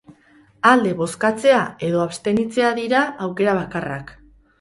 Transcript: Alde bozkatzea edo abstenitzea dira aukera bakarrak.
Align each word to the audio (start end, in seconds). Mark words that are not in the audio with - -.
Alde 0.69 0.93
bozkatzea 1.01 1.59
edo 1.87 2.01
abstenitzea 2.05 2.71
dira 2.79 3.03
aukera 3.27 3.55
bakarrak. 3.59 4.11